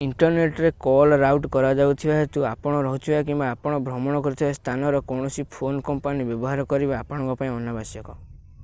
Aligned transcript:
ଇଣ୍ଟରନେଟରେ 0.03 0.69
call 0.85 1.17
route 1.23 1.43
କରାଯାଉଥିବା 1.55 2.15
ହେତୁ 2.19 2.45
ଆପଣ 2.51 2.79
ରହୁଥିବା 2.87 3.19
କିମ୍ବା 3.27 3.51
ଆପଣ 3.57 3.83
ଭ୍ରମଣ 3.89 4.23
କରୁଥିବା 4.29 4.51
ସ୍ଥାନର 4.61 5.03
କୌଣସି 5.13 5.47
ଫୋନ୍ 5.59 5.79
କମ୍ପାନୀ 5.91 6.29
ବ୍ୟବହାର 6.33 6.69
କରିବା 6.75 7.03
ଆପଣଙ୍କ 7.05 7.37
ପାଇଁ 7.45 7.55
ଅନାବଶ୍ୟକ 7.61 8.19